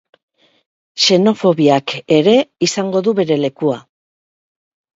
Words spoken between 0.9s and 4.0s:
Xenofobiak ere izango du bere lekua.